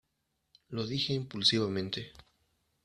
[0.69, 2.11] lo dije impulsivamente